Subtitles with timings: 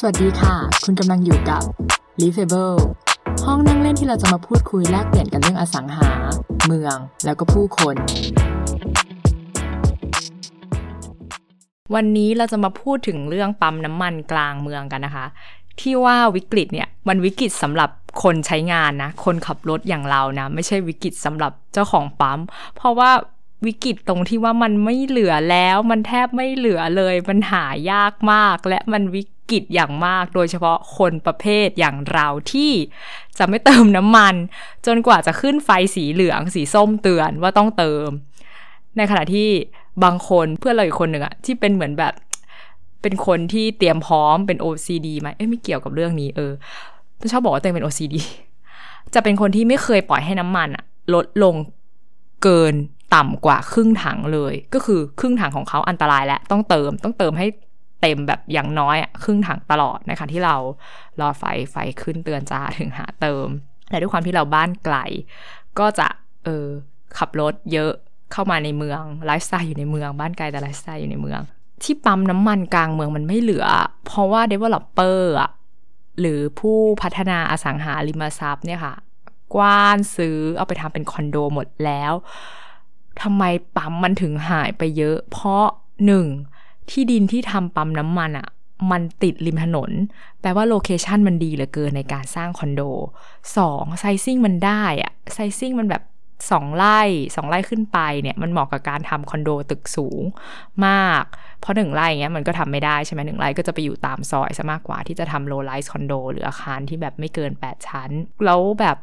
[0.00, 0.54] สวัสดีค่ะ
[0.84, 1.62] คุณกำลังอยู่กับ
[2.22, 2.82] l i v a b l e
[3.46, 6.10] ห้องนั่งเล่นที่เราจะมาพูดคุยแลกเปลี่ยนกันเรื่องอสังหา
[6.66, 7.94] เมือง แล้วก็ผู้คน
[11.94, 15.26] วันนี้เราจะมาพูดถึงเรื่องปั๊มน้ำมันกลางเมืองกันนะคะ
[15.80, 17.90] ที่ว่าวิกฤตเนี่ยมันวิกฤตสำหรับ
[18.22, 22.40] คนใช้งานนะ คนขับรถอย่างเรานะ ไม่ใช่วิกฤตสำหรับเจ้าของปั๊ม
[22.76, 23.10] เพราะว่า
[23.66, 32.72] วิกฤตตรงที่ว่ามันไม่เหลือแล้ว มันแทบไม่เหลือเลย มันหายากมาก และมันวิ กฤตอย่างมาก โดยเฉพาะคนประเภทอย่างเราที่
[33.38, 34.34] จะไม่เติมน้ำมัน
[34.86, 38.08] จนกว่าจะขึ้นไฟสีเหลืองสีส้มเตือนว่าต้องเติม
[38.96, 39.48] ในขณะที่
[40.04, 42.14] บางคนเพื่อนเราอีกคนหนึ่งอะที่เป็นเหมือนแบบ
[43.02, 46.52] เป็นคนที่เตรียมพร้อมเป็น OCD ไหมเอ้ยไม่เกี่ยวกับเรื่องนี้เออ
[47.32, 48.14] ชอบบอกว่าตัวเองเป็น OCD
[49.14, 50.84] จะเป็นคนที่ไม่เคยปล่อยให้น้ำมันอะ
[51.14, 51.54] ลดลง
[52.42, 52.74] เกิน
[53.14, 57.46] ต่ำกว่าครึ่งถังเลย ก็คือครึ่งถังของเขาอันตรายแล้วต้องเติมต้องเติมให้
[58.08, 60.56] เต็มแบบอย่างน้อยครึ่งถังตลอดนะคะที่เรา
[61.20, 63.46] รอไฟไฟขึ้นเตือนจ้าถึงหาเติม
[63.88, 64.96] แต่ด้วยความที่เราบ้านไกล
[65.78, 66.08] ก็จะ
[66.44, 66.66] เออ
[67.18, 67.92] ขับรถเยอะ
[68.32, 71.40] เข้ามาในเมืองไลฟ์สไตล์อยู่ในเมืองบ้านไกลแต่ไลฟ์สไตล์อยู่ในเมือง
[71.82, 73.66] ที่ปั๊มน้ำมันกลางเมืองมันไม่เหลือ
[74.06, 75.50] เพราะว่า developer อะ
[76.20, 78.94] หรือผู้พัฒนาอสังหาริมทรัพย์เนี่ยค่ะ
[79.54, 82.12] กว้านซื้อเอาไปทำเป็นคอนโดหมดแล้ว
[83.22, 83.44] ทำไม
[83.76, 85.64] ปั๊มมันถึงหายไปเยอะ เพราะ
[86.06, 86.26] หนึ่ง
[86.90, 88.48] ที่ดินที่ทำปั๊มน้ำมันอะ่ะ
[88.90, 89.90] มันติดริมถนน
[90.40, 92.82] แปลว่า location มันดีเหลือเกินในการสร้างคอนโด
[93.56, 96.02] สอง sizing มันได้อะ sizing มันแบบ
[96.50, 97.00] สองไร่
[97.36, 100.22] สองไร่ขึ้นไปเนี่ยมันเหมาะกับการทำคอนโดตึกสูง
[100.86, 101.24] มาก
[101.60, 108.10] เพราะหนึ่งไร่เงี้ยมันก็ทำไม่ได้ใช่ไหมหนึ่งไร่ก็จะไปอยู่ตามซอยซะมากกว่าที่จะทำ low rise คอนโดหรืออาคารที่แบบไม่เกิน 8 ชั้น
[108.44, 108.96] แล้วแบบ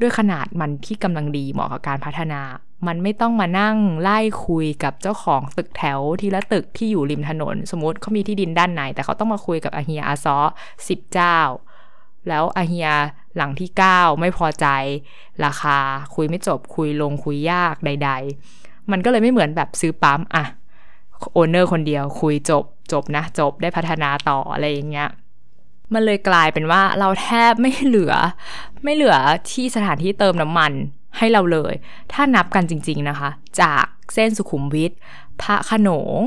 [0.00, 2.40] ด้วยขนาดมันที่กำลังดีเหมาะกับการพัฒนา
[2.86, 10.38] มันไม่ต้องมานั่งไล่คุยกับเจ้าของตึกแถวทีละตึกที่อยู่ริมถนน สมมติเขามีที่ดินด้านไหน แต่เขาต้องมาคุยกับอาเฮียอาซอ
[10.88, 11.38] สิบเจ้า
[12.28, 12.90] แล้วอาเฮีย
[13.36, 14.66] หลังที่ 9 ไม่พอใจ
[15.44, 15.78] ราคา
[16.14, 18.10] คุยไม่จบคุยลงคุยยากใด
[18.50, 20.44] ๆ มันก็เลยไม่เหมือนแบบซื้อปั๊มอะ
[21.32, 25.08] โอนเนอร์คนเดียวคุยจบจบนะจบได้พัฒนาต่ออะไรอย่างเงี้ย
[25.92, 28.14] มันเลยกลายเป็นว่าเราแทบไม่เหลือ
[28.84, 29.16] ไม่เหลือ
[29.50, 30.72] ที่สถานที่เติมน้ำมัน
[31.16, 31.74] ให้เราเลย
[32.12, 34.92] ถ้านับกันจริง ๆนะคะ จากเส้นสุขุมวิท
[35.42, 36.18] พระขนง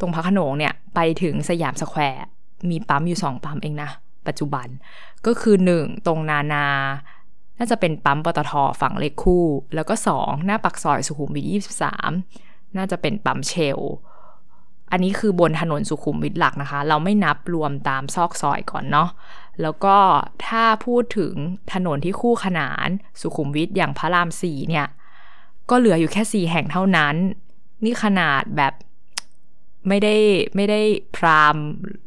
[0.00, 2.24] ตรงพระขนงเนี่ย ไปถึงสยามสแควร์
[2.70, 3.90] มีปั๊มอยู่สองปั๊มเองนะ
[4.26, 4.66] ปัจจุบัน
[5.26, 6.66] ก็คือหนึ่งตรงนานา
[7.58, 12.10] น่าจะเป็นปั๊มปตทฝั่งเลขคู่ แล้วก็สองหน้าปากซอยสุขุมวิทยี่สิบสาม
[12.76, 13.78] น่าจะเป็นปั๊ม Shell
[14.90, 19.08] อันนี้คือบนถนนสุขุมวิทหลักนะคะ เราไม่นับรวมตามซอกซอยก่อนเนาะ
[19.62, 19.96] แล้วก็
[20.46, 21.34] ถ้าพูดถึง
[21.72, 22.88] ถนนที่คู่ขนาน
[23.20, 24.86] สุขุมวิทอย่างพระรามสี่เนี่ย
[25.70, 27.14] ก็เหลืออยู่แค่สี่แห่งเท่านั้น
[27.84, 28.74] นี่ขนาดแบบ
[29.88, 30.16] ไม่ได้
[30.56, 30.80] ไม่ได้
[31.16, 31.56] prime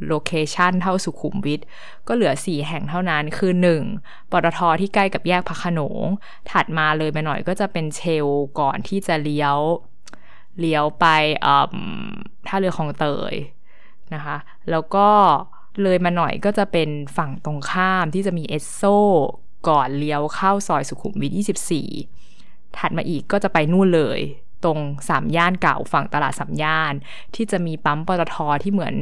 [0.07, 1.62] location เท่าสุขุมวิท
[2.08, 3.84] ก็เหลือสี่แห่งเท่านั้นคือหนึ่ง
[4.31, 6.06] ปตทที่ใกล้กับแยกพระขนง
[6.52, 8.28] ถัดมาเลยไปหน่อยก็จะเป็น Shell
[8.59, 9.58] ก่อนที่จะเลี้ยว
[10.59, 11.06] เลี้ยวไป
[12.51, 13.34] ท่าเรือของเตย
[14.13, 14.38] นะคะ
[14.69, 15.09] แล้วก็
[15.81, 18.81] เลยมาหน่อยก็จะเป็นฝั่งตรงข้ามที่จะมีเอสโซ
[19.69, 21.31] ก่อนเลี้ยวเข้าซอยสุขุมวิท
[22.03, 24.19] 24 ถัดมาอีกก็จะไปนู่นเลย
[24.63, 24.79] ตรง
[25.09, 26.94] สามย่านเก่าฝั่งตลาดสามย่าน
[27.35, 28.95] ที่จะมีปั๊มปตทที่เหมือน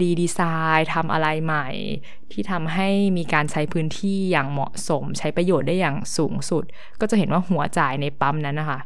[0.00, 0.40] รีดีไซ
[0.76, 1.68] น์ทำอะไรใหม่
[2.32, 6.64] ที่ทำให้มีการใช้พื้นที่อย่างเหมาะสม ใช้ประโยชน์ได้อย่างสูงสุด
[7.00, 8.80] ก็จะเห็นว่าหัวจ่ายในปั๊มนั้นนะคะ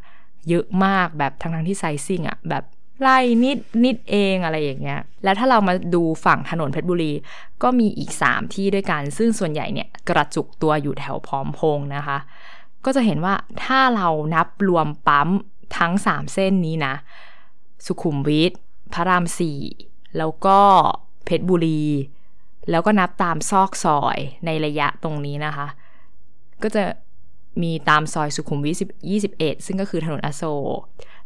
[0.49, 2.65] เยอะมากแบบทั้งทั้งที่ไซซิ่งอะแบบ
[3.03, 7.13] ไล่นิดนิดเองอะไรอย่างเงี้ย แล้วถ้าเรามาดูฝั่งถนนเพชรบุรี
[7.63, 12.19] ก็มีอีก 3 ที่ด้วยกัน ซึ่งส่วนใหญ่เนี่ยกระจุกตัวอยู่แถวพร้อมพงนะคะ
[12.85, 13.35] ก็จะเห็นว่า
[13.65, 15.29] ถ้าเรานับรวมปั๊ม
[15.79, 16.95] ทั้ง 3 เส้นนี้นะ
[17.87, 18.53] สุขุมวิท
[18.93, 19.61] พระรามสี่
[20.19, 20.59] แล้วก็
[21.25, 21.85] เพชรบุรี
[22.71, 25.67] แล้วก็นับตามซอกซอยในระยะตรงนี้นะคะ
[26.63, 26.85] ก็จะ
[27.63, 28.83] มีตามซอยสุขุมวิท
[29.23, 30.45] 21 ซึ่งก็คือถนนอโศ
[30.79, 30.81] ก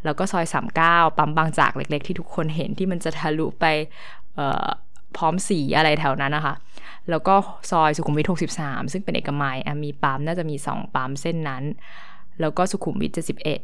[0.05, 0.44] แล้วก็ซอย
[0.81, 3.65] 39 ปั๊มบางจากเล็ก ๆ ที่ทุกคนเห็นที่มันจะทะลุไป
[5.17, 6.55] พร้อมสีอะไรแถวนั้นนะคะ
[7.11, 7.35] แล้วก็
[7.70, 11.62] ซอยสุขุมวิท 63 ซึ่งเป็นเอกมัยมีปั๊มน่าจะมี 2 ปั๊มเส้นนั้น
[12.41, 13.12] แล้วก็สุขุมวิท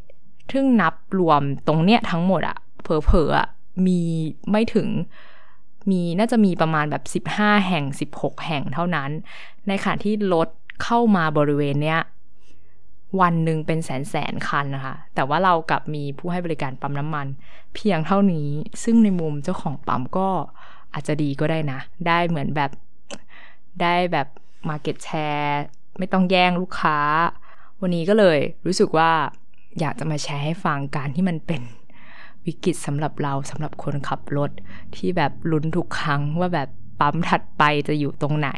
[0.00, 3.48] 71 ซึ่งนับรวมตรงเนี้ยทั้งหมดอะเผลอๆอะ
[3.86, 4.00] มี
[4.50, 4.88] ไม่ถึง
[5.90, 7.84] มีน่าจะมีประมาณแบบ 15 แห่ง
[8.14, 9.10] 16 แห่งเท่านั้น
[9.68, 10.48] ในขณะที่รถ
[10.84, 12.00] เข้ามาบริเวณเนี้ย
[13.20, 17.26] วันหนึ่งเป็นแสนแสนคันนะคะ แต่ว่าเรากับมีผู้ให้บริการปั๊มน้ำมัน
[17.74, 18.48] เพียงเท่านี้
[18.84, 20.28] ซึ่งในมุมเจ้าของปั๊มก็
[20.94, 22.70] อาจจะดีก็ได้นะ ได้เหมือนแบบ
[23.82, 24.28] ได้แบบ
[24.68, 25.60] มาเก็ตแชร์
[25.98, 26.98] ไม่ต้องแย่งลูกค้า
[27.80, 29.10] วันนี้ก็เลยรู้สึกว่า
[29.80, 31.62] อยากจะมาแชร์ให้ฟังการที่มันเป็น
[32.46, 34.50] วิกฤตสำหรับเราสำหรับคนขับรถ
[34.96, 36.68] ที่แบบลุ้นทุกครั้งว่าแบบ
[37.00, 38.50] ปั๊มถัดไปจะอยู่ตรงไหน